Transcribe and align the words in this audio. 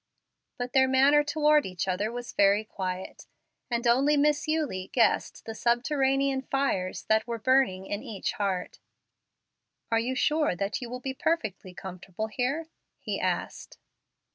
But 0.57 0.73
their 0.73 0.87
manner 0.87 1.23
toward 1.23 1.63
each 1.63 1.87
other 1.87 2.11
was 2.11 2.33
very 2.33 2.63
quiet, 2.63 3.27
and 3.69 3.85
only 3.85 4.17
Miss 4.17 4.47
Eulie 4.47 4.87
guessed 4.91 5.45
the 5.45 5.53
subterranean 5.53 6.41
fires 6.41 7.03
that 7.03 7.27
were 7.27 7.37
burning 7.37 7.85
in 7.85 8.01
each 8.01 8.31
heart. 8.31 8.79
"Are 9.91 9.99
you 9.99 10.15
sure 10.15 10.55
that 10.55 10.81
you 10.81 10.89
will 10.89 11.01
be 11.01 11.13
perfectly 11.13 11.75
comfortable 11.75 12.25
here?" 12.29 12.65
he 12.99 13.19
asked. 13.19 13.77